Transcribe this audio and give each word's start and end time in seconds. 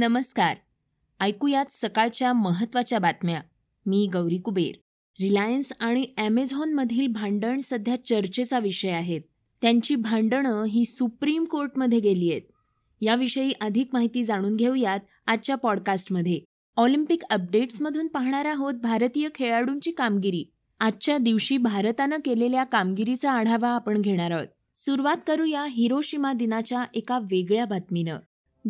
नमस्कार. 0.00 0.56
ऐकूयात 1.20 1.64
सकाळच्या 1.70 2.32
महत्त्वाच्या 2.32 2.98
बातम्या. 2.98 3.40
मी 3.86 4.10
गौरी 4.12 4.38
कुबेर. 4.38 4.78
रिलायन्स 5.20 5.72
आणि 5.80 6.06
ॲमेझॉनमधील 6.16 7.06
भांडण 7.06 7.60
सध्या 7.60 8.04
चर्चेचा 8.04 8.58
विषय 8.58 8.90
आहेत. 8.90 9.20
त्यांची 9.62 9.96
भांडणं 9.96 10.64
ही 10.64 10.84
सुप्रीम 10.84 11.44
कोर्टमध्ये 11.44 12.00
गेली 12.00 12.30
आहेत. 12.30 12.42
याविषयी 13.00 13.52
अधिक 13.60 13.88
माहिती 13.92 14.24
जाणून 14.24 14.56
घेऊयात 14.56 15.00
आजच्या 15.26 15.56
पॉडकास्टमध्ये. 15.56 16.40
ऑलिम्पिक 16.76 17.22
अपडेट्समधून 17.30 18.06
पाहणार 18.06 18.44
आहोत 18.44 18.74
भारतीय 18.74 19.28
खेळाडूंची 19.34 19.90
कामगिरी. 19.90 20.44
आजच्या 20.80 21.18
दिवशी 21.18 21.58
भारतानं 21.58 22.16
केलेल्या 22.24 22.64
कामगिरीचा 22.64 23.32
आढावा 23.32 23.68
आपण 23.68 24.00
घेणार 24.00 24.30
आहोत. 24.30 24.48
सुरुवात 24.74 25.16
करूया 25.26 25.64
हिरोशिमा 25.64 26.32
दिनाच्या 26.32 26.84
एका 26.94 27.18
वेगळ्या 27.18 27.64
बातमीनं. 27.64 28.18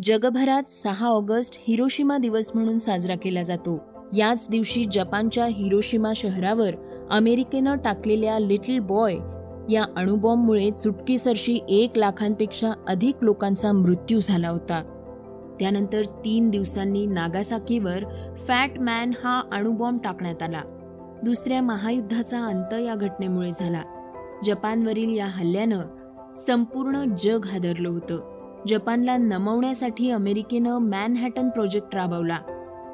जगभरात 0.03 0.63
सहा 0.83 1.07
ऑगस्ट 1.07 1.55
हिरोशिमा 1.67 2.17
दिवस 2.17 2.51
म्हणून 2.53 2.77
साजरा 2.77 3.15
केला 3.15 3.43
जातो. 3.43 3.79
याच 4.17 4.47
दिवशी 4.49 4.85
जपानच्या 4.91 5.45
हिरोशिमा 5.45 6.13
शहरावर 6.15 6.69
अमेरिकेनं 7.09 7.75
टाकलेल्या 7.75 8.39
लिटल 8.39 8.79
बॉय 8.79 9.15
या 9.73 9.85
अणुबॉम्बमुळे 9.95 10.71
चुटकीसरशी 10.71 11.59
एक 11.69 11.97
लाखांपेक्षा 11.97 12.71
अधिक 12.87 13.15
लोकांचा 13.21 13.71
मृत्यू 13.71 14.19
झाला 14.19 14.49
होता. 14.49 14.83
त्यानंतर 15.59 16.03
तीन 16.05 16.49
दिवसांनी 16.49 17.05
नागासाकीवर 17.05 18.03
फॅट 18.47 18.79
मॅन 18.79 19.11
हा 19.23 19.41
अणुबॉम्ब 19.51 20.01
टाकण्यात 20.03 20.43
आला. 20.43 20.61
दुसऱ्या 21.23 21.61
महायुद्धाचा 21.61 22.45
अंत 22.45 22.73
या 22.73 22.95
घटनेमुळे 22.95 23.51
झाला. 23.59 23.81
जपानवरील 24.43 25.17
या 25.17 25.27
हल्ल्यानं 25.27 25.81
संपूर्ण 26.47 27.05
जग 27.23 27.45
हादरलं 27.45 27.89
होतं. 27.89 28.28
जपानला 28.67 29.17
नमवण्यासाठी 29.17 30.09
अमेरिकेनं 30.09 30.77
मॅनहॅटन 30.77 31.49
प्रोजेक्ट 31.49 31.95
राबवला. 31.95 32.37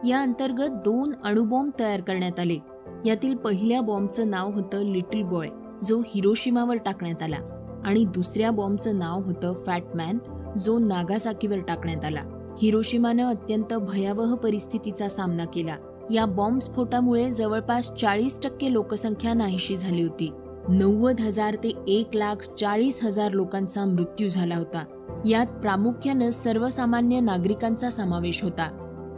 या 0.08 0.21
अंतर्गत 0.21 0.69
दोन 0.69 1.13
अणुबॉम्ब 1.23 1.71
तयार 1.80 2.02
करण्यात 2.02 2.39
आले. 2.39 2.58
यातील 3.05 3.35
पहिल्या 3.35 3.81
बॉम्बचं 3.81 4.30
नाव 4.30 4.52
होतं 4.52 4.83
लिटल 4.83 5.21
बॉय 5.21 5.49
जो 5.83 6.02
हिरोशिमावर 6.08 6.75
टाकण्यात 6.75 7.23
आला. 7.23 7.38
आणि 7.86 8.05
दुसऱ्या 8.05 8.52
बॉम्बचं 8.52 8.99
नाव 8.99 9.21
होतं 9.21 9.53
फॅटमॅन 9.66 10.17
जो 10.59 10.80
नागासाकीवर 10.80 11.59
टाकण्यात 11.59 12.05
आला. 12.05 12.55
हिरोशिमानं 12.61 13.25
अत्यंत 13.25 13.73
भयावह 13.73 14.36
परिस्थितीचा 14.36 15.08
सामना 15.08 15.45
केला. 15.45 15.75
या 16.11 16.25
बॉम्ब 16.25 16.61
स्फोटामुळे 16.61 17.31
जवळपास 17.31 17.93
चाळीस 17.93 18.39
टक्के 18.43 18.73
लोकसंख्या 18.73 19.33
नाहीशी 19.33 19.77
झाली 19.77 20.03
होती. 20.03 20.31
नव्वद 20.69 21.19
हजार 21.19 21.55
ते 21.55 21.71
एक 21.88 22.09
लाख 22.13 22.36
चाळीस 22.59 22.99
हजार 23.03 23.31
लोकांचा 23.31 23.86
मृत्यू 23.86 24.30
झाला 24.30 24.55
होता. 24.55 24.95
यात 25.26 25.45
प्रामुख्यानं 25.45 26.30
सर्वसामान्य 26.30 27.20
नागरिकांचा 27.20 27.90
समावेश 27.90 28.44
होता. 28.44 28.70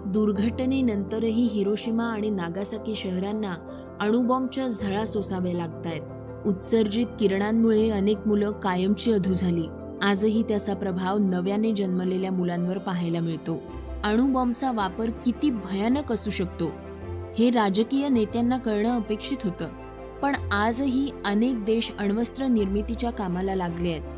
दुर्घटनेनंतरही 0.06 1.44
हिरोशिमा 1.44 2.04
आणि 2.04 2.30
नागासाकी 2.30 2.96
शहरांना 2.96 3.56
अणुबॉम्बच्या 4.00 4.68
झळा 4.68 5.06
सोसाव्या 5.06 5.54
लागतायत. 5.54 6.02
उत्सर्जित 6.48 7.08
किरणांमुळे 7.20 7.90
अनेक 7.90 8.18
मुलं 8.26 8.52
कायमची 8.52 9.12
अधू 9.12 9.34
झाली. 9.34 9.64
आजही 10.02 10.44
त्याचा 10.44 10.74
प्रभाव 10.74 11.18
नव्याने 11.18 11.72
जन्मलेल्या 11.72 12.32
मुलांवर 12.32 12.78
पाहायला 12.78 13.20
मिळतो. 13.20 13.58
अणुबॉम्बचा 14.04 14.72
वापर 14.72 15.10
किती 15.10 15.50
भयानक 15.50 16.12
असू 16.12 16.30
शकतो 16.30 16.72
हे 17.38 17.50
राजकीय 17.50 18.10
नेत्यांना 18.10 18.58
कळणं 18.58 18.96
अपेक्षित 18.96 19.38
होतं. 19.44 19.68
पण 20.22 20.36
आजही 20.52 21.12
अनेक 21.26 21.66
देश 21.66 21.94
अण्वस्त्र 22.00 22.46
निर्मितीच्या 22.46 23.12
कामाला 23.12 23.56
लागले 23.56 23.90
आहेत. 23.90 24.17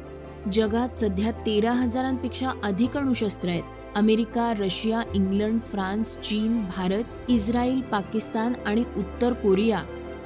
जगात 0.53 0.95
सध्या 0.95 1.31
तेरा 1.45 1.71
हजारांपेक्षा 1.71 2.51
अधिक 2.63 2.97
अणुशस्त्र 2.97 3.49
आहेत. 3.49 3.63
अमेरिका 3.95 4.51
रशिया 4.53 5.01
इंग्लंड 5.15 5.59
फ्रान्स 5.61 6.15
चीन 6.17 6.59
भारत 6.77 7.29
इस्रायल 7.29 7.81
पाकिस्तान 7.81 8.53
आणि 8.65 8.83
उत्तर 8.97 9.33
कोरिया 9.33 9.83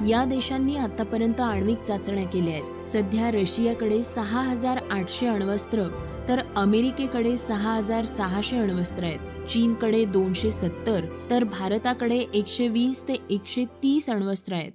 या 0.08 0.24
देशांनी 0.24 0.76
आतापर्यंत 0.76 1.40
आण्विक 1.40 1.82
चाचण्या 1.82 2.24
केल्या 2.24 2.54
आहेत. 2.54 2.90
सध्या 2.92 3.30
रशियाकडे 3.30 4.02
सहा 4.02 4.42
हजार 4.42 4.80
आठशे 4.90 5.26
अण्वस्त्र 5.26 5.88
तर 6.28 6.40
अमेरिकेकडे 6.56 7.36
सहा 7.36 7.74
हजार 7.74 8.04
सहाशे 8.04 8.58
अण्वस्त्र 8.58 9.04
आहेत. 9.04 9.48
चीनकडे 9.48 10.04
दोनशे 10.04 10.50
सत्तर 10.50 11.04
तर 11.30 11.44
भारताकडे 11.44 12.18
एकशे 12.34 12.68
वीस 12.68 13.02
ते 13.08 13.16
एकशे 13.30 13.64
तीस 13.82 14.10
अण्वस्त्र 14.10 14.54
आहेत. 14.54 14.72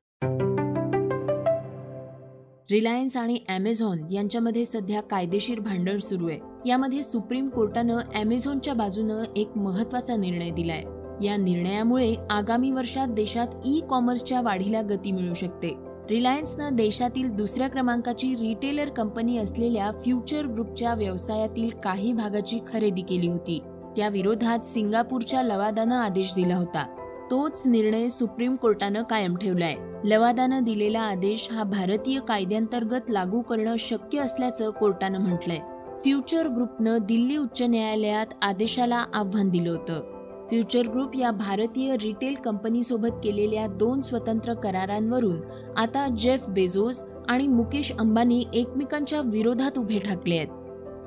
रिलायन्स 2.72 3.18
आणि 3.18 3.40
ॲमेझॉन 3.50 4.02
यांच्यामध्ये 4.12 4.66
सध्या 4.66 5.02
कायदेशीर 5.02 5.60
भांडण 5.60 6.00
सुरू 6.00 6.28
आहे. 6.28 6.40
यामध्ये 6.66 7.04
सुप्रीम 7.04 7.50
कोर्टानं 7.50 7.98
ॲमेझॉनच्या 8.14 8.74
बाजूनं 8.74 9.24
एक 9.36 9.58
महत्त्वाचा 9.58 10.16
निर्णय 10.16 10.50
दिलाय. 10.50 10.84
या 11.26 11.38
निर्णयामुळे 11.38 12.16
आगामी 12.30 12.72
वर्षात 12.72 13.08
देशात 13.08 13.48
ई 13.66 13.80
कॉमर्सच्या 13.90 14.42
वाढीला 14.42 14.82
गती 14.82 15.12
मिळू 15.12 15.34
शकते. 15.34 15.76
रिलायन्सनं 16.10 16.76
देशातील 16.76 17.30
दुसऱ्या 17.30 17.68
क्रमांकाची 17.68 18.34
रिटेलर 18.34 18.90
कंपनी 18.90 19.38
असलेल्या 19.38 19.92
फ्युचर 19.92 20.46
ग्रुपच्या 20.46 20.94
व्यवसायातील 20.94 21.70
काही 21.84 22.14
भागाची 22.14 22.60
खरेदी 22.68 23.02
केली 23.02 23.28
होती. 23.28 23.60
त्या 23.96 24.10
विरोधात 24.10 24.60
सिंगापूरच्या 24.60 25.44
लवादानं 25.44 25.96
आदेश 25.96 26.34
दिला 26.36 26.56
होता. 26.56 26.96
तोच 27.32 27.62
निर्णय 27.66 28.10
सुप्रीम 28.10 28.56
कोर्टानं 28.56 29.04
कायम 29.04 29.36
ठेवलाय. 29.36 29.76
लवादानं 30.06 30.64
दिलेला 30.64 31.02
आदेश 31.02 31.48
हा 31.52 31.64
भारतीय 31.64 32.20
कायद्यांतर्गत 32.28 33.10
लागू 33.10 33.42
करणं 33.42 33.76
शक्य 33.80 34.20
असल्याचं 34.20 34.70
कोर्टानं 34.70 35.20
म्हटलंय. 35.20 35.58
फ्युचर 36.04 36.48
ग्रुपनं 36.48 36.98
दिल्ली 37.02 37.38
उच्च 37.38 37.62
न्यायालयात 37.62 38.26
आदेशाला 38.42 39.06
आव्हान 39.14 39.50
दिलं 39.50 39.72
होतं. 39.72 40.02
फ्युचर 40.50 40.82
ग्रुप 40.88 41.16
या 41.16 41.32
भारतीय 41.32 41.94
रिटेल 41.94 42.34
कंपनीसोबत 42.34 43.22
केलेल्या 43.24 43.68
दोन 43.68 44.02
स्वतंत्र 44.02 44.54
करारांवरून 44.54 45.42
आता 45.78 46.08
जेफ 46.18 46.50
बेझोस 46.50 47.04
आणि 47.28 47.48
मुकेश 47.48 47.92
अंबानी 48.00 48.44
एकमेकांच्या 48.54 49.22
विरोधात 49.26 49.78
उभे 49.78 50.00
ठाकले 50.00 50.38
आहेत. 50.38 50.48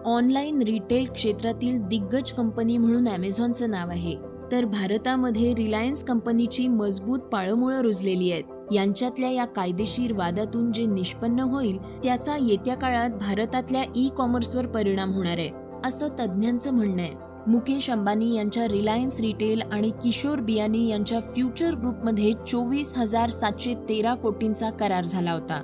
ऑनलाईन 0.04 0.62
रिटेल 0.62 1.06
क्षेत्रातील 1.12 1.82
दिग्गज 1.82 2.32
कंपनी 2.32 2.78
म्हणून 2.78 3.08
अमेझॉनचं 3.08 3.70
नाव 3.70 3.88
आहे. 3.88 4.31
तर 4.52 4.64
भारतामध्ये 4.64 5.54
रिलायन्स 5.54 6.04
कंपनीची 6.04 6.68
मजबूत 6.68 7.18
पाळमुळं 7.18 7.80
रुजलेली 7.80 8.32
आहेत. 8.32 8.44
यांच्यातल्या 8.72 9.30
या 9.30 9.44
कायदेशीर 9.44 10.12
वादातून 10.12 10.72
जे 10.72 10.86
निष्पन्न 10.86 11.40
होईल 11.40 11.78
त्याचा 12.02 12.36
येत्या 12.40 12.74
काळात 12.74 13.10
भारतातल्या 13.10 13.84
ई 13.96 14.08
कॉमर्सवर 14.08 14.66
परिणाम 14.66 15.12
होणार 15.12 15.38
आहे 15.38 15.50
असं 15.84 16.08
तज्ज्ञांचं 16.08 16.74
म्हणणं 16.74 17.02
आहे. 17.02 17.12
मुकेश 17.46 17.90
अंबानी 17.90 18.34
यांच्या 18.34 18.68
रिलायन्स 18.68 19.20
रिटेल 19.20 19.62
आणि 19.72 19.90
किशोर 19.90 20.40
बियानी 20.40 20.88
यांच्या 20.88 21.20
फ्युचर 21.20 21.74
ग्रुपमध्ये 21.74 22.32
चोवीस 22.32 22.92
हजार 22.96 23.30
सातशे 23.30 23.74
तेरा 23.88 24.14
कोटींचा 24.14 24.70
करार 24.70 25.04
झाला 25.04 25.32
होता. 25.32 25.62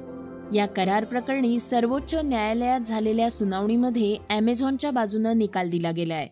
या 0.54 0.66
करार 0.66 1.04
प्रकरणी 1.04 1.58
सर्वोच्च 1.58 2.14
न्यायालयात 2.14 2.80
झालेल्या 2.80 3.30
सुनावणीमध्ये 3.30 4.16
अमेझॉनच्या 4.30 4.90
बाजूनं 4.90 5.38
निकाल 5.38 5.70
दिला 5.70 5.90
गेलाय. 5.90 6.28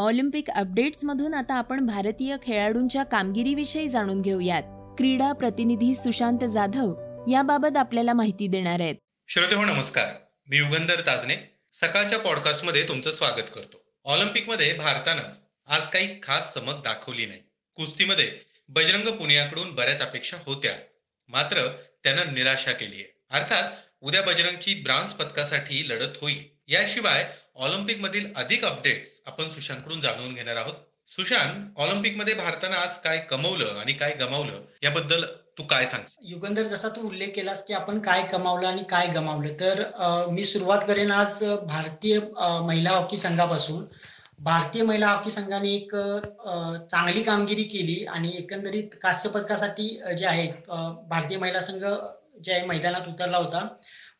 ऑलिम्पिक 0.00 0.50
अपडेट्समधून 0.50 1.34
आता 1.34 1.54
आपण 1.54 1.86
भारतीय 1.86 2.36
खेळाडूंच्या 2.42 3.02
कामगिरीविषयी 3.02 3.88
जाणून 3.88 4.20
घेऊयात. 4.22 4.62
क्रीडा 4.98 5.32
प्रतिनिधी 5.32 5.94
सुशांत 5.94 6.44
जाधव 6.44 6.92
याबाबत 7.30 7.76
आपल्याला 7.76 8.12
माहिती 8.12 8.46
देणार 8.46 8.80
आहेत. 8.80 8.94
श्रोते 9.28 9.54
हो 9.54 9.64
नमस्कार. 9.64 10.12
मी 10.48 10.56
युगंधर 10.56 11.00
ताजने 11.00 11.34
सकाळच्या 11.72 12.18
पॉडकास्टमध्ये 12.18 12.88
तुमचं 12.88 13.10
स्वागत 13.10 13.50
करतो. 13.54 13.82
ऑलिम्पिकमध्ये 14.04 14.72
भारतानं 14.74 15.22
आज 15.68 15.88
काही 15.88 16.20
खास 16.22 16.54
चमक 16.54 16.82
दाखवली 16.84 17.26
नाही. 17.26 17.40
कुस्तीमध्ये 17.74 18.32
बजरंग 18.68 19.16
पुनियाकडून 19.16 19.74
बऱ्याच 19.74 20.00
अपेक्षा 20.00 20.36
होत्या. 20.46 20.72
मात्र 21.28 21.68
त्यानं 22.04 22.34
निराशा 22.34 22.72
केली 22.72 22.96
आहे 22.96 23.22
अर्थात 23.30 23.70
उद्या 24.00 24.22
बजरंगची 24.22 24.74
ब्रांज 24.74 25.12
पदकासाठी 25.12 25.88
लढत 25.88 26.16
होईल. 26.20 26.59
याशिवाय 26.70 27.24
ऑलिम्पिक 27.56 28.00
मधील 28.00 28.26
अधिक 28.36 28.64
अपडेट्स 28.64 29.20
आपण 29.26 29.48
सुशांतकडून 29.50 30.00
जाणून 30.00 30.34
घेणार 30.34 30.56
आहोत. 30.56 30.74
सुशांत 31.12 31.78
ऑलिम्पिकमध्ये 31.80 32.34
भारतानं 32.34 32.76
आज 32.76 32.96
काय 33.04 33.18
कमवलं 33.30 33.78
आणि 33.80 33.92
काय 33.92 34.12
गमावलं 34.20 34.60
याबद्दल 34.82 35.24
तू 35.58 35.62
काय 35.70 35.86
सांग 35.86 36.02
युगंधर 36.22 36.66
जसा 36.66 36.88
तू 36.88 37.06
उल्लेख 37.08 37.28
केलास 37.34 37.64
की 37.64 37.74
आपण 37.74 37.98
काय 38.00 38.22
कमावलं 38.32 38.66
आणि 38.68 38.82
काय 38.90 39.06
गमावलं 39.14 39.54
तर 39.60 39.82
मी 40.30 40.44
सुरुवात 40.44 40.84
करेन 40.88 41.10
आज 41.12 41.42
भारतीय 41.44 42.18
महिला 42.38 42.90
हॉकी 42.90 43.16
संघापासून. 43.16 43.84
भारतीय 44.38 44.82
महिला 44.82 45.08
हॉकी 45.08 45.30
संघाने 45.30 45.74
एक 45.74 45.94
चांगली 46.90 47.22
कामगिरी 47.22 47.62
केली 47.62 48.04
आणि 48.06 48.32
एकंदरीत 48.36 48.94
कास्य 49.02 49.28
पदकासाठी 49.28 49.88
जे 50.18 50.26
आहे 50.26 50.46
भारतीय 51.08 51.38
महिला 51.38 51.60
संघ 51.60 51.84
जे 52.44 52.52
आहे 52.52 52.64
मैदानात 52.66 53.08
उतरला 53.08 53.38
होता. 53.38 53.66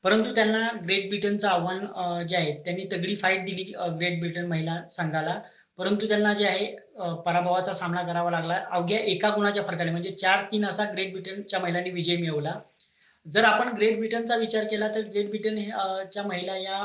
परंतु 0.05 0.35
त्यांना 0.35 0.67
ग्रेट 0.85 1.09
ब्रिटनचं 1.09 1.49
आव्हान 1.49 2.27
जे 2.29 2.37
आहे 2.37 2.53
त्यांनी 2.65 2.85
तगडी 2.93 3.15
फाईट 3.17 3.45
दिली 3.47 3.63
ग्रेट 3.99 4.21
ब्रिटन 4.21 4.47
महिला 4.49 4.81
संघाला. 4.91 5.39
परंतु 5.79 6.07
त्यांना 6.09 6.33
जे 6.35 6.45
आहे 6.47 6.67
पराभवाचा 7.27 7.73
सामना 7.73 8.03
करावा 8.03 8.31
लागला. 8.31 8.55
अवघ्या 8.71 8.99
एका 9.13 9.29
गुणाच्या 9.35 9.63
फरकाने 9.67 9.91
म्हणजे 9.91 10.11
चार 10.23 10.45
तीन 10.53 10.65
असा 10.67 10.85
ग्रेट 10.93 11.13
ब्रिटनच्या 11.13 11.61
महिलांनी 11.61 11.91
विजय 11.91 12.17
मिळवला. 12.17 12.53
जर 13.27 13.45
आपण 13.45 13.69
ग्रेट 13.77 13.97
ब्रिटनचा 13.99 14.37
विचार 14.37 14.65
केला 14.71 14.89
तर 14.95 15.01
ग्रेट 15.13 15.29
ब्रिटन 15.31 15.59
च्या 16.13 16.23
महिला 16.23 16.57
या 16.59 16.79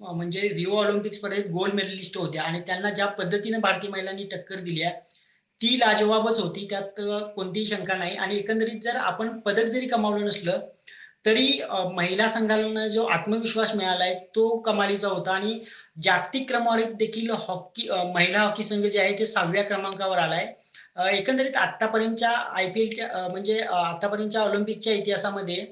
म्हणजे 0.00 0.40
रिओ 0.48 0.76
ऑलिम्पिक 0.82 1.14
स्पर्धेत 1.14 1.44
गोल्ड 1.52 1.74
मेडलिस्ट 1.74 2.16
होत्या. 2.18 2.42
आणि 2.42 2.60
त्यांना 2.66 2.90
ज्या 2.90 3.06
पद्धतीने 3.20 3.58
भारतीय 3.58 3.90
महिलांनी 3.90 4.24
टक्कर 4.32 4.60
दिली 4.60 4.82
आहे 4.82 4.94
ती 5.60 5.78
लाजवाबच 5.80 6.38
होती. 6.40 6.66
त्यात 6.70 7.00
कोणतीही 7.36 7.66
शंका 7.66 7.94
नाही. 7.96 8.16
आणि 8.16 8.36
एकंदरीत 8.38 8.80
जर 8.84 8.96
आपण 8.98 9.38
पदक 9.40 9.64
जरी 9.66 9.86
कमावलं 9.88 10.26
नसलं 10.26 10.60
तरी 11.24 11.60
महिला 11.94 12.28
संघाला 12.28 12.86
जो 12.88 13.04
आत्मविश्वास 13.04 13.74
मिळालाय 13.74 14.14
तो 14.34 14.48
कमालीचा 14.66 15.08
होता. 15.08 15.32
आणि 15.32 15.58
जागतिक 16.04 16.48
क्रमवारीत 16.48 16.94
देखील 16.98 17.30
हॉकी 17.30 17.88
महिला 18.14 18.40
हॉकी 18.42 18.64
संघ 18.64 18.84
जे 18.86 18.98
आहे 19.00 19.18
ते 19.18 19.26
सहाव्या 19.26 19.62
क्रमांकावर 19.64 20.18
आलाय. 20.18 20.46
एकंदरीत 21.12 21.56
आतापर्यंतच्या 21.56 22.30
आय 22.30 22.68
पी 22.70 22.80
एलच्या 22.82 23.28
म्हणजे 23.30 23.58
आतापर्यंतच्या 23.60 24.42
ऑलिम्पिकच्या 24.42 24.92
इतिहासामध्ये 24.94 25.64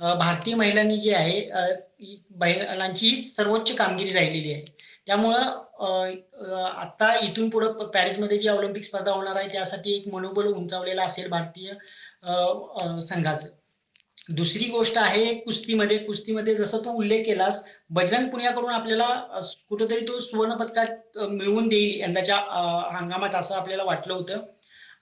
भारतीय 0.00 0.54
महिलांनी 0.54 0.96
जी 0.98 1.10
आहे 1.14 1.40
महिलांची 2.40 3.16
सर्वोच्च 3.16 3.74
कामगिरी 3.76 4.12
राहिलेली 4.12 4.52
आहे. 4.52 4.64
त्यामुळं 5.06 6.62
आता 6.66 7.14
इथून 7.22 7.48
पुढे 7.50 7.66
पॅरिसमध्ये 7.94 8.38
जी 8.38 8.48
ऑलिम्पिक 8.48 8.84
स्पर्धा 8.84 9.12
होणार 9.12 9.36
आहे 9.36 9.48
त्यासाठी 9.52 9.94
एक 9.96 10.08
मनोबल 10.14 10.46
उंचावलेलं 10.46 11.02
असेल 11.02 11.28
भारतीय 11.30 11.72
संघाचं. 13.02 13.48
दुसरी 14.28 14.64
गोष्ट 14.70 14.98
आहे 14.98 15.24
कुस्तीमध्ये. 15.36 15.96
कुस्तीमध्ये 15.98 16.54
जसं 16.54 16.84
तू 16.84 16.90
उल्लेख 16.98 17.24
केलास 17.24 17.62
बजरंग 17.90 18.28
पुण्याकडून 18.28 18.70
आपल्याला 18.70 19.08
कुठेतरी 19.68 20.06
तो 20.08 20.18
सुवर्ण 20.20 20.54
पदकात 20.56 21.18
मिळवून 21.20 21.68
देईल 21.68 22.00
यंदाच्या 22.00 22.36
हंगामात 22.98 23.34
असं 23.34 23.54
आपल्याला 23.54 23.84
वाटलं 23.84 24.14
होतं. 24.14 24.44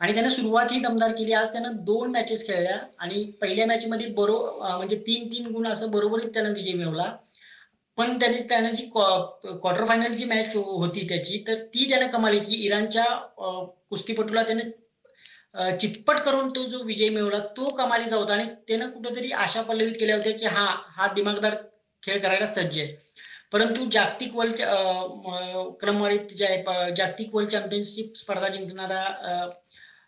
आणि 0.00 0.14
त्याने 0.14 0.30
सुरुवात 0.30 0.72
ही 0.72 0.80
दमदार 0.80 1.12
केली. 1.12 1.32
आज 1.32 1.52
त्यानं 1.52 1.76
दोन 1.84 2.10
मॅचेस 2.12 2.46
खेळल्या 2.46 2.76
आणि 2.98 3.22
पहिल्या 3.40 3.66
मॅचमध्ये 3.66 4.06
बरो 4.16 4.38
म्हणजे 4.60 4.96
तीन 5.06 5.28
तीन 5.32 5.46
गुण 5.52 5.66
असं 5.68 5.90
बरोबरीत 5.90 6.30
त्यानं 6.34 6.52
विजय 6.52 6.72
मिळवला. 6.72 7.12
पण 7.98 8.18
त्याने 8.20 8.38
त्यानं 8.48 8.70
जी 8.74 8.84
क्वार्टर 8.92 9.84
फायनल 9.84 10.12
जी 10.14 10.24
मॅच 10.24 10.54
होती 10.56 11.08
त्याची 11.08 11.42
तर 11.48 11.54
ती 11.74 11.88
त्यानं 11.90 12.06
कमाली 12.08 12.38
की 12.40 12.54
इराणच्या 12.66 13.04
कुस्तीपटूला 13.90 14.42
त्याने 14.42 14.62
चितपट 15.54 16.18
करून 16.24 16.48
तो 16.56 16.62
जो 16.68 16.82
विजय 16.84 17.08
मिळवला 17.08 17.38
तो 17.56 17.68
कमालीचा 17.76 18.16
होता. 18.16 18.32
आणि 18.34 18.44
त्यानं 18.68 18.90
कुठेतरी 18.90 19.30
आशा 19.32 19.62
पल्लवी 19.62 19.92
केल्या 19.92 20.16
होत्या 20.16 20.32
की 20.38 20.46
हा 20.46 20.66
हा 20.96 21.06
दिमागदार 21.14 21.54
खेळ 22.02 22.20
करायला 22.20 22.46
सज्ज 22.46 22.78
आहे. 22.78 22.86
परंतु 23.52 23.88
जागतिक 23.92 24.36
वर्ल्ड 24.36 24.60
क्रमवारीत 25.80 26.32
जे 26.36 26.44
आहे 26.46 26.94
जागतिक 26.96 27.34
वर्ल्ड 27.34 27.50
चॅम्पियनशिप 27.50 28.16
स्पर्धा 28.16 28.48
जिंकणारा 28.48 29.00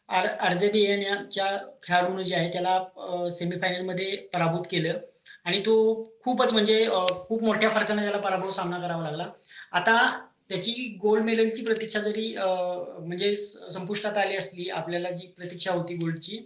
आर 0.08 0.26
आर्जेबियाच्या 0.46 1.46
खेळाडून 1.82 2.22
जे 2.22 2.34
आहे 2.36 2.52
त्याला 2.52 3.28
सेमीफायनलमध्ये 3.30 4.16
पराभूत 4.32 4.64
केलं. 4.70 4.98
आणि 5.44 5.60
तो 5.60 5.74
खूपच 6.24 6.52
म्हणजे 6.52 6.84
खूप 7.28 7.42
मोठ्या 7.44 7.70
फरकाने 7.70 8.02
त्याला 8.02 8.18
पराभव 8.18 8.50
सामना 8.50 8.78
करावा 8.80 9.02
लागला. 9.02 9.26
आता 9.72 9.96
त्याची 10.50 10.72
गोल्ड 11.02 11.24
मेडलची 11.24 11.64
प्रतीक्षा 11.64 12.00
जरी 12.00 12.34
म्हणजे 12.36 13.34
संपुष्टात 13.36 14.18
आली 14.18 14.36
असली 14.36 14.68
आपल्याला 14.70 15.10
जी 15.10 15.26
प्रतीक्षा 15.26 15.72
होती 15.72 15.94
गोल्डची 15.96 16.38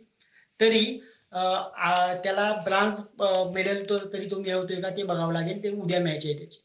तरी 0.60 0.84
त्याला 1.32 2.52
ब्रांज 2.64 3.00
मेडल 3.54 3.82
तो 3.88 3.98
तरी 4.12 4.30
तो 4.30 4.38
मिळवतोय 4.40 4.80
का 4.80 4.90
ते 4.90 5.02
बघावं 5.02 5.32
लागेल. 5.32 5.62
ते 5.62 5.70
उद्या 5.72 6.00
मॅच 6.00 6.24
आहे 6.24 6.38
त्याची. 6.38 6.58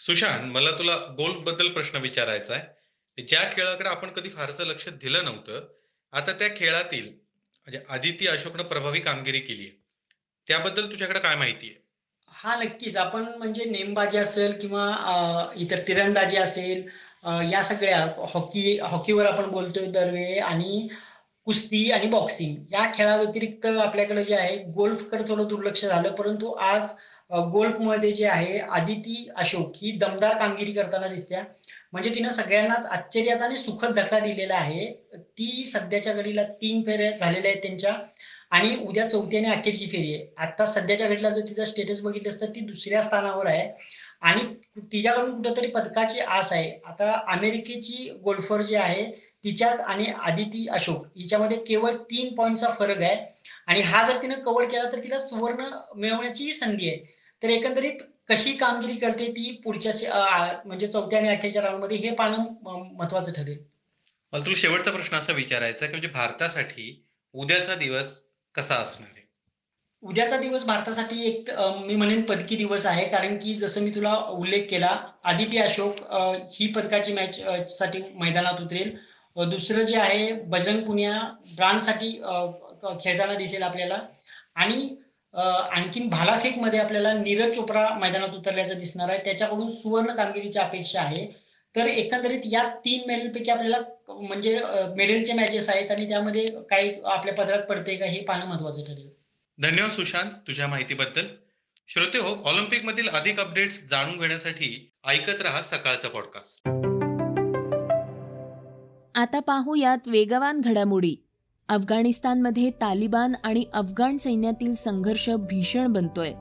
सुशांत 0.00 0.50
मला 0.52 0.70
तुला 0.78 0.96
गोल्डबद्दल 1.18 1.68
प्रश्न 1.72 1.98
विचारायचा 1.98 2.54
आहे. 2.54 3.22
ज्या 3.22 3.42
खेळाकडे 3.52 3.88
आपण 3.88 4.10
कधी 4.10 4.28
फारसं 4.28 4.64
लक्ष 4.66 4.88
दिलं 4.90 5.24
नव्हतं 5.24 5.66
आता 6.12 6.32
त्या 6.32 6.48
खेळातील 6.56 7.06
म्हणजे 7.06 7.80
आदिती 7.88 8.26
अशोकनं 8.26 8.62
प्रभावी 8.62 9.00
कामगिरी 9.00 9.40
केली 9.40 9.62
आहे. 9.62 9.76
त्याबद्दल 10.48 10.90
तुझ्याकडे 10.90 11.18
काय 11.18 11.36
माहिती 11.36 11.66
आहे? 11.66 11.82
हा 12.44 12.54
नक्कीच. 12.56 12.96
आपण 12.96 13.24
म्हणजे 13.38 13.64
नेमबाजी 13.64 14.18
असेल 14.18 14.58
किंवा 14.60 14.84
इतर 15.56 15.78
तिरंदाजी 15.88 16.36
असेल 16.36 16.82
या 17.52 17.62
सगळ्या 17.62 17.98
हॉकी 18.32 18.78
हॉकीवर 18.82 19.26
आपण 19.26 19.50
बोलतोय 19.50 19.86
दरवे 19.92 20.38
आणि 20.40 20.86
कुस्ती 21.46 21.90
आणि 21.92 22.06
बॉक्सिंग 22.08 22.56
या 22.72 22.84
खेळाव्यतिरिक्त 22.94 23.66
आपल्याकडे 23.68 24.24
जे 24.24 24.34
आहे 24.34 24.56
गोल्फकडे 24.74 25.24
थोडं 25.28 25.48
दुर्लक्ष 25.48 25.84
झालं 25.84 26.14
परंतु 26.14 26.50
आज 26.62 26.92
गोल्फमध्ये 27.52 28.10
जे 28.12 28.26
आहे 28.26 28.58
आदिती 28.60 29.28
अशोक 29.36 29.72
ही 29.76 29.90
दमदार 29.98 30.36
कामगिरी 30.38 30.72
करताना 30.72 31.06
दिसत्या. 31.08 31.42
म्हणजे 31.92 32.10
तिनं 32.14 32.28
सगळ्यांनाच 32.30 32.86
आश्चर्याचा 32.86 33.44
आणि 33.44 33.56
सुखद 33.56 33.92
धक्का 33.96 34.18
दिलेला 34.18 34.54
आहे. 34.54 34.86
ती 35.14 35.64
सध्याच्या 35.66 36.12
घडीला 36.12 36.42
तीन 36.62 36.82
फेऱ्या 36.82 37.10
झालेल्या 37.10 37.50
आहेत 37.50 37.62
त्यांच्या. 37.62 37.92
आणि 38.50 38.76
उद्या 38.86 39.08
चौथी 39.10 39.36
आणि 39.36 39.48
अखेरची 39.48 39.86
फेरी 39.86 40.14
आहे. 40.14 40.26
आता 40.36 40.66
सध्याच्या 40.66 41.08
घडीला 41.08 41.30
जर 41.30 41.46
तिचा 41.48 41.64
स्टेटस 41.64 42.00
बघितलं 42.02 42.40
तर 42.40 42.50
ती 42.54 42.60
दुसऱ्या 42.60 43.02
स्थानावर 43.02 43.46
आहे. 43.46 43.68
आणि 44.22 44.42
तिच्याकडून 44.82 45.36
कुठेतरी 45.36 45.66
पदकाची 45.66 46.20
आस 46.20 46.52
आहे. 46.52 46.70
आता 46.84 47.12
अमेरिकेची 47.28 48.10
गोल्फर 48.24 48.62
जी 48.62 48.74
आहे 48.74 49.04
तिच्यात 49.44 49.80
आणि 49.80 50.06
आदिती 50.20 50.66
अशोक 50.68 51.06
हिच्यामध्ये 51.16 51.56
केवळ 51.58 51.94
तीन 52.10 52.34
पॉईंटचा 52.34 52.68
फरक 52.78 53.02
आहे. 53.02 53.16
आणि 53.66 53.80
हा 53.80 54.06
जर 54.06 54.22
तिने 54.22 54.34
कव्हर 54.34 54.64
केला 54.64 54.90
तर 54.92 55.02
तिला 55.04 55.18
सुवर्ण 55.18 55.64
मिळवण्याची 55.96 56.52
संधी 56.52 56.88
आहे. 56.88 56.96
तर 57.42 57.48
एकंदरीत 57.48 58.02
कशी 58.28 58.52
कामगिरी 58.52 58.96
करते 58.96 59.30
ती 59.32 59.50
पुढच्या 59.64 60.60
म्हणजे 60.64 60.86
चौथ्या 60.86 61.18
आणि 61.18 61.28
अखेरच्या 61.28 61.62
राऊंडमध्ये 61.62 61.96
हे 61.96 62.10
पाहणं 62.10 62.44
महत्वाचं 62.96 63.32
ठरेल. 63.32 63.62
तू 64.32 64.54
शेवटचा 64.54 64.90
प्रश्न 64.90 65.16
असा 65.16 65.32
विचारायचा 65.32 65.86
की 65.86 65.90
म्हणजे 65.90 66.08
भारतासाठी 66.08 67.04
उद्याचा 67.34 67.74
दिवस 67.74 68.20
कसा 68.54 68.74
असणार 68.74 69.08
आहे? 69.08 69.22
उद्याचा 70.02 70.36
दिवस 70.36 70.64
भारतासाठी 70.64 71.26
एक 71.26 71.50
मी 71.78 71.94
म्हणेन 71.96 72.22
पदकी 72.22 72.56
दिवस 72.56 72.86
आहे. 72.86 73.06
कारण 73.08 73.36
की 73.42 73.54
जसं 73.58 73.82
मी 73.82 73.90
तुला 73.90 74.14
उल्लेख 74.30 74.66
केला 74.70 74.96
आदिती 75.24 75.58
अशोक 75.58 76.02
ही 76.52 76.66
पदकाची 76.72 77.12
मॅच 77.12 77.40
साठी 77.68 78.02
मैदानात 78.14 78.60
उतरेल. 78.62 78.96
दुसरं 79.36 79.82
जे 79.82 79.96
आहे 79.98 80.32
बजरंग 80.50 80.82
पुनिया 80.86 81.20
ब्रांडसाठी 81.56 82.10
खेळताना 83.00 83.34
दिसेल 83.34 83.62
आपल्याला. 83.62 83.98
आणि 84.54 84.88
आणखीन 85.34 86.08
भालाफेकमध्ये 86.08 86.78
आपल्याला 86.80 87.12
नीरज 87.12 87.54
चोप्रा 87.54 87.88
मैदानात 88.00 88.34
उतरल्याचं 88.36 88.78
दिसणार 88.78 89.08
आहे. 89.10 89.24
त्याच्याकडून 89.24 89.70
सुवर्ण 89.72 90.14
कामगिरीची 90.14 90.58
अपेक्षा 90.58 91.00
आहे. 91.00 91.26
तर 91.74 91.86
एकंदरीत 91.86 92.40
या 92.46 92.62
तीन 92.84 93.00
मेडलपैकी 93.06 93.50
आपल्याला 93.50 93.78
म्हणजे 94.20 94.58
मेडलचे 94.96 95.32
मॅचेस 95.32 95.68
आहेत 95.68 95.90
आणि 95.90 96.08
त्यामध्ये 96.08 96.46
काही 96.70 96.92
आपल्या 97.04 97.34
पदरात 97.34 97.62
पडते 97.62 97.96
का 97.96 98.06
हे 98.06 98.20
पाहणं 98.20 98.46
महत्वाचं 98.46 98.84
ठरेल. 98.84 99.08
धन्यवाद 99.58 99.90
सुशांत 99.90 100.30
तुझ्या 100.46 100.68
माहितीबद्दल. 100.68 101.26
श्रोते 101.88 102.18
हो 102.18 102.34
ऑलिम्पिक 102.44 102.84
मधील 102.84 103.08
अधिक 103.08 103.40
अपडेट्स 103.40 103.82
जाणून 103.90 104.18
घेण्यासाठी 104.18 104.92
ऐकत 105.08 105.42
राहा 105.42 105.60
सकाळचा 105.62 106.08
पॉडकास्ट 106.08 106.68
आता 109.14 109.40
पाहूयात 109.40 109.98
वेगवान 110.06 110.60
घडामोडी. 110.60 111.16
अफगाणिस्तानमध्ये 111.68 112.70
तालिबान 112.70 113.32
आणि 113.44 113.64
अफगाण 113.74 114.16
सैन्यातील 114.16 114.74
संघर्ष 114.74 115.28
भीषण 115.30 115.92
बनतोय. 115.92 116.32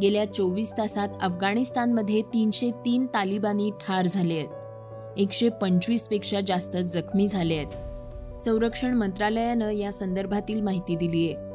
गेल्या 0.00 0.32
चोवीस 0.32 0.70
तासात 0.72 1.08
अफगाणिस्तानमध्ये 1.22 2.22
तीनशे 2.22 2.70
तीन 2.70 3.06
तालिबानी 3.06 3.70
ठार 3.80 4.06
झाले 4.06 4.34
आहेत. 4.34 4.61
एकशे 5.16 5.48
पंचवीसपेक्षा 5.48 6.40
जास्त 6.40 6.76
जखमी 6.76 7.28
झाले 7.28 7.54
आहेत. 7.54 8.38
संरक्षण 8.40 8.94
मंत्रालयानं 8.94 9.70
या 9.70 9.92
संदर्भातील 9.92 10.60
माहिती 10.60 10.96
दिली 10.96 11.32
आहे. 11.32 11.52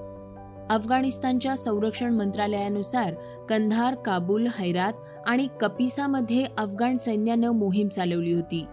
अफगाणिस्तानच्या 0.70 1.56
संरक्षण 1.58 2.14
मंत्रालयानुसार 2.14 3.14
कंधार 3.50 3.96
काबूल 3.96 4.48
हैरात 4.60 4.94
आणि 5.26 5.48
कपिसामध्ये 5.62 6.46
अफगाण 6.58 6.98
सैन्यानं 6.98 7.52
मोहीम 7.52 7.88
चालवली 7.88 8.34
होती. 8.34 8.66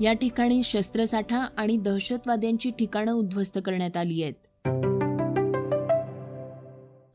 या 0.00 0.12
ठिकाणी 0.12 0.62
शस्त्रसाठा 0.62 1.46
आणि 1.56 1.76
दहशतवाद्यांची 1.76 2.70
ठिकाणं 2.70 3.12
उद्ध्वस्त 3.12 3.58
करण्यात 3.64 3.96
आली 3.96 4.22
आहेत. 4.22 4.39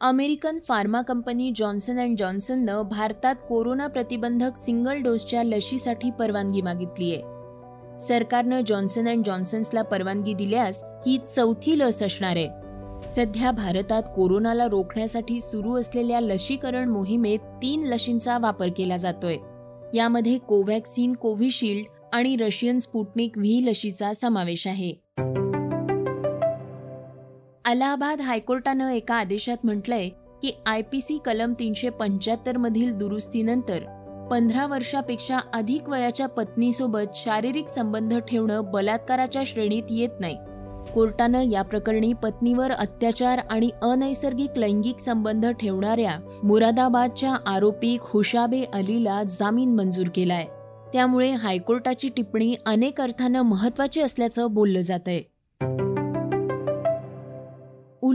American 0.05 0.59
pharma 0.59 1.01
company 1.01 1.51
Johnson 1.55 1.99
and 1.99 2.17
जॉन्सननं 2.17 2.81
भारतात 2.81 3.35
कोरोना 3.49 3.87
प्रतिबंधक 3.87 4.57
सिंगल 4.57 4.97
डोसच्या 4.97 5.43
लशीसाठी 5.43 6.11
परवानगी 6.11 6.61
मागितली 6.61 7.15
आहे. 7.15 7.21
सरकारनं 8.07 8.61
जॉन्सन 8.67 9.07
अँड 9.07 9.25
जॉन्सन्सला 9.25 9.81
परवानगी 9.81 10.33
दिल्यास 10.33 10.83
ही 11.07 11.17
चौथी 11.35 11.79
लस 11.79 12.03
असणार 12.03 12.35
आहे. 12.35 12.47
सध्या 13.15 13.51
भारतात 13.51 14.03
कोरोनाला 14.15 14.67
रोखण्यासाठी 14.67 15.39
सुरू 15.41 15.79
असलेल्या 15.79 16.19
लशीकरण 16.21 16.89
मोहिमेत 16.89 17.39
तीन 17.39 17.83
लशींचा 17.83 18.37
वापर 18.37 18.67
केला 18.77 18.97
जातोय. 18.97 19.37
यामध्ये 19.93 20.37
कोव्हॅक्सिन 20.37 21.13
कोव्हिशिल्ड 21.13 21.85
आणि 22.13 22.35
रशियन 22.35 22.79
स्पुटनिक 22.79 23.37
व्ही 23.37 23.65
लशीचा 23.65 24.13
समावेश 24.13 24.67
आहे. 24.67 25.04
अलाहाबाद 27.65 28.21
हायकोर्टानं 28.21 28.89
एका 28.89 29.15
आदेशात 29.15 29.57
म्हटलंय 29.63 30.09
की 30.41 30.51
आय 30.65 30.81
पी 30.81 30.99
सी 31.01 31.17
कलम 31.25 31.53
तीनशे 31.53 31.89
पंच्याहत्तर 31.89 32.57
मधील 32.57 32.91
दुरुस्तीनंतर 32.93 33.83
पंधरा 34.31 34.65
वर्षापेक्षा 34.65 35.39
अधिक 35.53 35.89
वयाच्या 35.89 36.27
पत्नीसोबत 36.27 37.15
शारीरिक 37.15 37.67
संबंध 37.67 38.17
ठेवणं 38.19 38.71
बलात्काराच्या 38.71 39.43
श्रेणीत 39.47 39.83
येत 39.89 40.19
नाही. 40.19 40.35
कोर्टानं 40.93 41.41
या 41.41 41.61
प्रकरणी 41.61 42.13
पत्नीवर 42.13 42.71
अत्याचार 42.71 43.41
आणि 43.49 43.69
अनैसर्गिक 43.81 44.57
लैंगिक 44.57 44.99
संबंध 44.99 45.45
ठेवणाऱ्या 45.51 46.17
मुरादाबादच्या 46.43 47.35
आरोपी 47.47 47.97
खुशाबे 48.01 48.63
अलीला 48.73 49.23
जामीन 49.39 49.75
मंजूर 49.75 50.07
केलाय. 50.15 50.45
त्यामुळे 50.93 51.31
हायकोर्टाची 51.31 52.09
टिप्पणी 52.09 52.55
अनेक 52.65 53.01
अर्थानं 53.01 53.41
महत्वाची 53.41 54.01
असल्याचं 54.01 54.53
बोललं 54.53 54.81
जात 54.81 55.07
आहे 55.07 55.34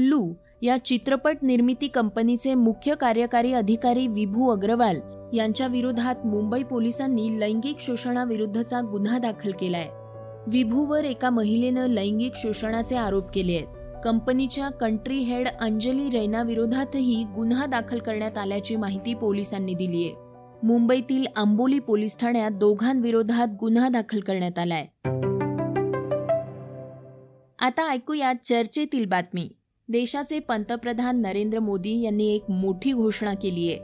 उल्लू 0.00 0.34
या 0.62 0.76
चित्रपट 0.84 1.36
निर्मिती 1.42 1.88
कंपनीचे 1.88 2.54
मुख्य 2.54 2.94
कार्यकारी 2.94 3.52
अधिकारी 3.52 4.06
विभू 4.06 4.48
अग्रवाल 4.50 4.98
यांच्या 5.32 5.66
विरोधात 5.66 6.26
मुंबई 6.26 6.62
पोलिसांनी 6.62 7.40
लैंगिक 7.40 7.76
शोषणाविरुद्धचा 7.80 8.80
गुन्हा 8.80 9.18
दाखल 9.18 9.52
केलाय. 9.60 9.88
विभूवर 10.46 11.04
एका 11.04 11.30
महिलेनं 11.30 11.86
लैंगिक 11.86 12.32
शोषणाचे 12.34 12.96
आरोप 12.96 13.30
केले 13.34 13.54
आहेत. 13.54 14.00
कंपनीच्या 14.04 14.68
कंट्री 14.68 15.18
हेड 15.18 15.48
अंजली 15.60 16.10
रैना 16.10 16.42
विरोधातही 16.42 17.24
गुन्हा 17.34 17.66
दाखल 17.66 17.98
करण्यात 17.98 18.38
आल्याची 18.38 18.76
माहिती 18.76 19.14
पोलिसांनी 19.14 19.74
दिली 19.74 20.04
आहे 20.04 20.14
मुंबईतील 20.62 21.26
आंबोली 21.36 21.78
पोलीस 21.78 22.18
ठाण्यात 22.18 22.50
दोघांविरोधात 22.50 23.48
गुन्हा 23.60 23.88
दाखल 23.88 24.20
करण्यात 24.20 24.58
आलाय. 24.58 24.86
आता 27.58 27.90
ऐकूया 27.90 28.32
चर्चेतील 28.44 29.04
बातमी. 29.04 29.48
देशाचे 29.90 30.38
पंतप्रधान 30.38 31.20
नरेंद्र 31.20 31.58
मोदी 31.58 32.02
यांनी 32.02 32.34
एक 32.34 32.50
मोठी 32.50 32.92
घोषणा 32.92 33.34
केली 33.34 33.68
आहे. 33.68 33.78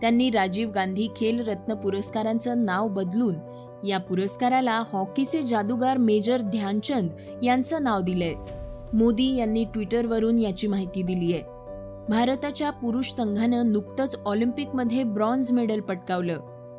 त्यांनी 0.00 0.30
राजीव 0.30 0.70
गांधी 0.70 1.08
खेल 1.16 1.48
रत्न 1.48 1.74
पुरस्कारांचं 1.74 2.64
नाव 2.64 2.88
बदलून 2.88 3.34
या 3.86 3.98
पुरस्काराला 3.98 4.82
हॉकीचे 4.92 5.42
जादूगार 5.42 5.96
मेजर 5.96 6.40
ध्यानचंद 6.40 7.10
यांचं 7.42 7.82
नाव 7.82 8.00
दिलंय. 8.00 8.34
मोदी 8.92 9.36
यांनी 9.36 9.64
ट्विटरवरून 9.64 10.38
याची 10.38 10.66
माहिती 10.66 11.02
दिली 11.02 11.32
आहे. 11.32 11.42
भारताच्या 12.08 12.70
पुरुष 12.70 13.10
संघानं 13.10 13.72
नुकतंच 13.72 14.20
ऑलिम्पिकमध्ये 14.26 15.04
ब्रॉन्झ 15.04 15.52
मेडल 15.52 15.80
पटकावलं. 15.80 16.38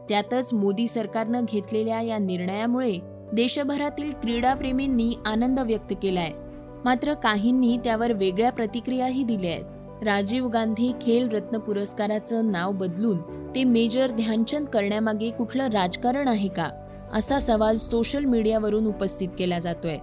त्यातच 0.10 0.53
मोदी 0.53 0.88
सरकारनं 0.88 1.46
घेतलेल्या 1.51 2.01
या 2.01 2.17
निर्णयामुळे 2.17 3.00
देशभरातील 3.34 4.12
क्रीडाप्रेमींनी 4.12 5.15
आनंद 5.25 5.60
व्यक्त 5.60 5.94
केलाय. 6.03 6.32
मात्र 6.85 7.13
काहींनी 7.13 7.77
त्यावर 7.83 8.11
वेगळ्या 8.13 8.51
प्रतिक्रियाही 8.51 9.23
दिल्या 9.23 9.51
आहेत. 9.51 10.03
राजीव 10.03 10.47
गांधी 10.47 10.91
खेल 11.01 11.27
रत्न 11.27 11.57
पुरस्काराचं 11.57 12.51
नाव 12.51 12.71
बदलून 12.71 13.17
ते 13.55 13.63
मेजर 13.63 14.11
ध्यानचंद 14.11 14.67
करण्यामागे 14.67 15.29
कुठलं 15.29 15.69
राजकारण 15.69 16.27
आहे 16.27 16.47
का? 16.47 16.69
असा 17.13 17.39
सवाल 17.39 17.77
सोशल 17.77 18.25
मीडियावरून 18.25 18.85
उपस्थित 18.85 19.29
केला 19.39 19.59
जातोय. 19.59 19.97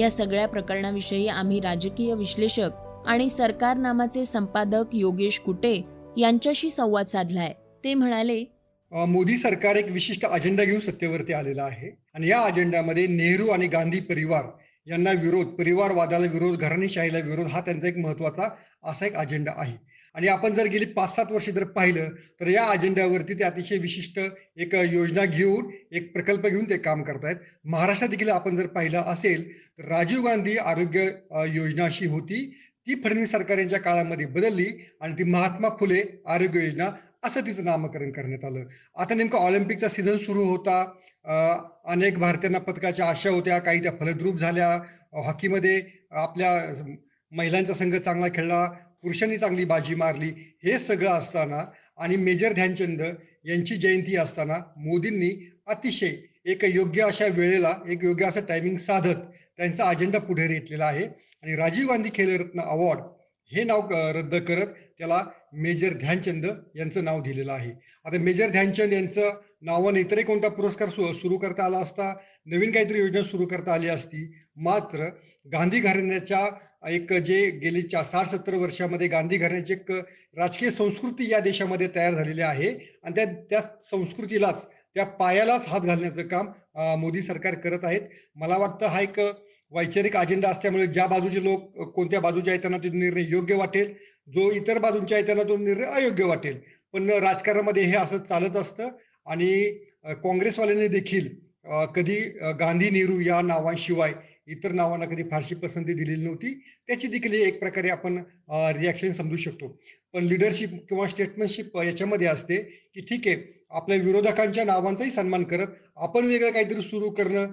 या 0.00 0.10
सगळ्या 0.10 0.46
प्रकरणाविषयी 0.48 1.26
आम्ही 1.28 1.60
राजकीय 1.60 2.14
विश्लेषक 2.14 2.70
आणि 3.06 3.28
सरकार 3.30 3.76
नामाचे 3.76 4.24
संपादक 4.24 4.84
योगेश 4.92 5.38
कुटे 5.38 5.80
यांच्याशी 6.16 6.70
संवाद 6.70 7.06
साधलाय. 7.12 7.52
ते 7.84 7.94
म्हणाले 7.94 8.44
मोदी 8.92 9.36
सरकार 9.36 9.76
एक 9.76 9.90
विशिष्ट 9.90 10.24
अजेंडा 10.26 10.64
घेऊन 10.64 10.80
सत्तेवरती 10.80 11.32
आलेला 11.32 11.62
आहे. 11.62 11.96
आणि 12.14 12.28
या 12.28 12.40
अजेंड्यामध्ये 12.40 13.06
नेहरू 13.06 13.48
आणि 13.48 13.66
गांधी 13.66 14.00
परिवार 14.00 14.42
यांना 14.86 15.10
विरोध 15.12 15.46
परिवारवादाला 15.56 16.26
विरोध 16.26 16.58
घराणेशाहीला 16.58 17.18
विरोध 17.26 17.46
हा 17.46 17.60
त्यांचा 17.60 17.88
एक 17.88 17.98
महत्त्वाचा 17.98 18.48
असा 18.84 19.06
एक 19.06 19.16
अजेंडा 19.16 19.52
आहे. 19.56 19.76
आणि 20.14 20.28
आपण 20.28 20.54
जर 20.54 20.66
गेली 20.66 20.84
पाच 20.84 21.14
सात 21.16 21.30
वर्ष 21.32 21.48
जर 21.50 21.64
पाहिलं 21.66 22.08
तर 22.40 22.48
या 22.48 22.64
अजेंड्यावरती 22.70 23.34
ते 23.34 23.44
अतिशय 23.44 23.78
विशिष्ट 23.78 24.18
एक 24.56 24.74
योजना 24.92 25.24
घेऊन 25.24 25.70
एक 25.92 26.12
प्रकल्प 26.12 26.46
घेऊन 26.46 26.68
ते 26.70 26.76
काम 26.78 27.02
करतायत. 27.02 27.36
महाराष्ट्रात 27.64 28.10
देखील 28.10 28.28
आपण 28.30 28.56
जर 28.56 28.66
पाहिलं 28.66 29.02
असेल 29.06 29.48
तर 29.50 29.88
राजीव 29.88 30.26
गांधी 30.26 30.56
आरोग्य 30.56 31.08
योजना 31.54 31.84
अशी 31.84 32.06
होती. 32.06 32.44
ती 32.86 32.94
फडणवीस 32.94 33.30
सरकार 33.30 33.58
यांच्या 33.58 33.78
काळामध्ये 33.80 34.26
बदलली 34.26 34.66
आणि 35.00 35.14
ती 35.14 35.24
महात्मा 35.24 35.68
फुले 35.80 36.02
आरोग्य 36.26 36.64
योजना 36.64 36.88
असं 37.22 37.40
तिचं 37.46 37.64
नामकरण 37.64 38.10
करण्यात 38.12 38.44
आलं. 38.44 38.64
आता 38.96 39.14
नेमकं 39.14 39.38
ऑलिम्पिकचा 39.38 39.88
सीझन 39.88 40.16
सुरू 40.18 40.44
होता. 40.44 40.82
अनेक 41.84 42.18
भारतीयांना 42.18 42.58
पदकाच्या 42.58 43.06
आशा 43.06 43.30
होत्या. 43.30 43.58
काही 43.58 43.82
त्या 43.82 43.92
फलद्रूप 44.00 44.38
झाल्या. 44.38 44.68
हॉकीमध्ये 45.24 45.80
आपल्या 46.12 46.52
महिलांचा 47.32 47.72
संघ 47.72 47.94
चांगला 47.96 48.28
खेळला. 48.34 48.64
पुरुषांनी 49.02 49.36
चांगली 49.38 49.64
बाजी 49.64 49.94
मारली. 49.94 50.30
हे 50.64 50.78
सगळं 50.78 51.10
असताना 51.10 51.64
आणि 51.96 52.16
मेजर 52.16 52.52
ध्यानचंद 52.52 53.02
यांची 53.44 53.76
जयंती 53.76 54.16
असताना 54.16 54.58
मोदींनी 54.76 55.30
अतिशय 55.66 56.14
एक 56.44 56.64
योग्य 56.64 57.02
अशा 57.02 57.26
वेळेला 57.26 57.72
एक 57.88 58.04
योग्य 58.04 58.26
असं 58.26 58.40
टायमिंग 58.48 58.76
साधत 58.76 59.26
त्यांचा 59.56 59.84
अजेंडा 59.84 60.18
पुढे 60.18 60.46
रेटलेला 60.48 60.84
आहे. 60.84 61.04
आणि 61.42 61.54
राजीव 61.56 61.88
गांधी 61.88 62.10
खेलरत्न 62.14 62.60
अवॉर्ड 62.60 63.00
हे 63.50 63.64
नाव 63.64 63.88
रद्द 64.16 64.34
करत 64.34 64.66
त्याला 64.98 65.22
मेजर 65.52 65.92
ध्यानचंद 65.94 66.46
यांचं 66.76 67.04
नाव 67.04 67.20
दिलेलं 67.22 67.52
आहे. 67.52 67.70
आता 68.04 68.18
मेजर 68.18 68.50
ध्यानचंद 68.50 68.92
यांचं 68.92 69.30
नावाने 69.62 70.00
इतरही 70.00 70.24
कोणता 70.24 70.48
पुरस्कार 70.50 70.88
सुरू 70.88 71.36
करता 71.38 71.64
आला 71.64 71.78
असता 71.78 72.12
नवीन 72.46 72.70
काहीतरी 72.72 72.98
योजना 72.98 73.22
सुरू 73.22 73.46
करता 73.46 73.72
आली 73.74 73.88
असती 73.88 74.30
मात्र 74.58 75.08
गांधी 75.52 75.80
घराण्याच्या 75.80 76.46
एक 76.88 77.12
जे 77.14 77.38
गेली 77.62 77.82
साठ 77.82 78.26
सत्तर 78.26 78.54
वर्षामध्ये 78.54 79.06
गांधी 79.08 79.36
घराण्याची 79.36 79.72
एक 79.72 79.90
राजकीय 80.36 80.70
संस्कृती 80.70 81.30
या 81.30 81.38
देशामध्ये 81.40 81.88
तयार 81.94 82.14
झालेली 82.14 82.40
आहे 82.42 82.68
आणि 83.04 83.14
त्या 83.14 83.24
त्या 83.50 83.60
संस्कृतीलाच 83.90 84.64
त्या 84.96 85.04
पायालाच 85.16 85.66
हात 85.68 85.80
घालण्याचं 85.80 86.26
काम 86.28 86.46
मोदी 87.00 87.22
सरकार 87.22 87.54
करत 87.54 87.84
आहेत. 87.84 88.00
मला 88.36 88.56
वाटतं 88.58 88.86
हा 88.86 89.00
एक 89.00 89.20
वैचारिक 89.72 90.16
अजेंडा 90.16 90.48
असल्यामुळे 90.48 90.86
ज्या 90.86 91.06
बाजूचे 91.06 91.42
लोक 91.44 91.80
कोणत्या 91.94 92.20
बाजूचे 92.20 92.50
आहेत 92.50 92.60
त्यांना 92.62 92.78
तो 92.78 92.88
निर्णय 92.94 93.24
योग्य 93.30 93.54
वाटेल. 93.56 93.92
जो 94.28 94.50
इतर 94.52 94.78
बाजूंचे 94.78 95.14
आहे 95.14 95.24
त्यांना 95.26 95.42
तो 95.48 95.56
निर्णय 95.56 95.86
अयोग्य 95.92 96.24
वाटेल. 96.24 96.58
पण 96.94 97.10
राजकारणामध्ये 97.10 97.82
हे 97.82 97.96
असं 97.96 98.18
चालत 98.28 98.56
असतं 98.56 98.88
आणि 99.26 99.52
काँग्रेसवाल्यांनी 100.22 100.88
देखील 100.88 101.28
कधी 101.94 102.18
गांधी 102.60 102.90
नेहरू 102.90 103.18
या 103.20 103.40
नावांशिवाय 103.42 104.12
इतर 104.52 104.72
नावांना 104.72 105.06
कधी 105.06 105.22
फारशी 105.30 105.54
पसंती 105.54 105.94
दिलेली 105.94 106.24
नव्हती. 106.24 106.52
त्याची 106.88 107.08
देखील 107.08 107.32
एक 107.34 107.58
प्रकारे 107.60 107.88
आपण 107.90 108.16
रिॲक्शन 108.78 109.10
समजू 109.12 109.36
शकतो. 109.36 109.68
पण 110.14 110.24
लिडरशिप 110.24 110.70
किंवा 110.88 111.06
स्टेटमेंटशिप 111.08 111.76
याच्यामध्ये 111.78 112.26
असते 112.26 112.56
की 112.94 113.00
ठीक 113.00 113.26
आहे 113.26 113.36
आपल्या 113.72 113.96
विरोधकांच्या 113.98 114.64
नावांचाही 114.64 115.10
सन्मान 115.10 115.44
करत 115.44 115.66
आपण 115.98 116.26
वेगळं 116.26 116.50
काहीतरी 116.52 116.82
सुरू 116.82 117.10
करणं 117.10 117.46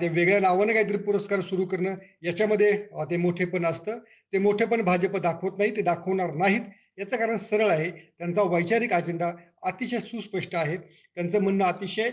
ते 0.00 0.08
वेगळ्या 0.08 0.40
नावाने 0.40 0.72
काहीतरी 0.74 0.96
पुरस्कार 0.98 1.40
सुरू 1.40 1.64
करणं 1.66 1.94
याच्यामध्ये 2.24 2.72
ते 3.10 3.16
मोठेपण 3.16 3.64
असतं. 3.66 3.98
ते 4.32 4.38
मोठेपण 4.38 4.82
भाजप 4.84 5.16
दाखवत 5.18 5.58
नाही 5.58 5.76
ते 5.76 5.82
दाखवणार 5.82 6.34
नाहीत. 6.34 6.60
याचं 6.98 7.16
कारण 7.16 7.36
सरळ 7.36 7.68
आहे 7.68 7.90
त्यांचा 7.90 8.42
वैचारिक 8.52 8.92
अजेंडा 8.92 9.30
अतिशय 9.62 9.98
सुस्पष्ट 10.00 10.54
आहे. 10.54 10.76
त्यांचं 10.76 11.42
म्हणणं 11.42 11.64
अतिशय 11.64 12.10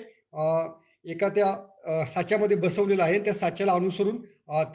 एका 1.06 1.30
त्या 1.30 2.06
साच्यामध्ये 2.06 2.58
बसवलेलं 2.58 3.04
आहे. 3.04 3.20
त्या 3.20 3.34
साच्याला 3.34 3.74
अनुसरून 3.74 4.18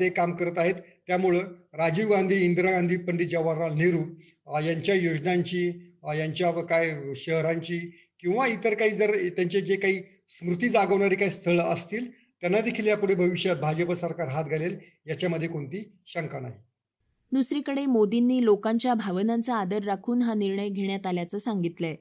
ते 0.01 0.09
काम 0.11 0.33
करत 0.37 0.59
आहेत. 0.59 0.75
त्यामुळं 1.07 1.39
राजीव 1.79 2.11
गांधी 2.11 2.45
इंदिरा 2.45 2.71
गांधी 2.71 2.97
पंडित 3.07 3.27
जवाहरलाल 3.29 3.77
नेहरू 3.79 4.03
यांच्या 4.61 4.95
योजनांची 4.95 5.67
यांच्या 6.17 6.51
काय 6.63 6.95
शहरांची 7.17 7.79
किंवा 8.23 8.47
इतर 8.47 8.75
काही 8.75 8.91
जर 8.91 9.11
त्यांचे 9.29 9.61
जे 9.61 9.77
काही 9.77 10.03
स्मृती 10.29 10.69
जागवणारी 10.69 11.15
काही 11.15 11.31
स्थळं 11.31 11.63
असतील 11.63 12.11
त्यांना 12.11 12.61
देखील 12.61 12.87
यापुढे 12.87 13.15
भविष्यात 13.15 13.57
भाजप 13.57 13.93
सरकार 13.93 14.29
हात 14.29 14.45
घालेल 14.45 14.79
याच्यामध्ये 15.07 15.49
कोणती 15.49 15.93
शंका 16.07 16.41
नाही. 16.41 16.55
दुसरीकडे 17.33 17.87
मोदींनी 17.87 18.45
लोकांच्या 18.45 18.95
भावनांचा 18.95 19.55
आदर 19.55 19.83
राखून 19.83 20.23
हा 20.23 20.35
निर्णय 20.35 20.69
घेण्यात 20.69 21.07
आल्याचं 21.07 21.39
सांगितलंय. 21.39 21.97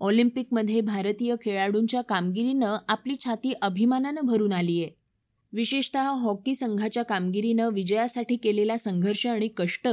ऑलिम्पिकमध्ये 0.00 0.80
भारतीय 0.80 1.34
खेळाडूंच्या 1.44 2.00
कामगिरीनं 2.00 2.76
आपली 2.88 3.16
छाती 3.24 3.52
अभिमानानं 3.62 4.20
भरून 4.20 4.52
आलीय. 4.52 4.88
विशेषतः 5.52 6.02
हॉकी 6.02 6.54
संघाच्या 6.54 7.02
कामगिरीनं 7.02 7.68
विजयासाठी 7.68 8.36
केलेला 8.36 8.76
संघर्ष 8.76 9.26
आणि 9.26 9.48
कष्ट 9.48 9.88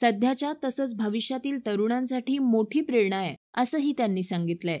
सध्याच्या 0.00 0.52
तसंच 0.64 0.94
भविष्यातील 0.94 1.58
तरुणांसाठी 1.66 2.38
मोठी 2.38 2.80
प्रेरणा 2.80 3.16
आहे 3.16 3.34
असंही 3.54 3.92
त्यांनी 3.92 4.22
सांगितलंय. 4.22 4.80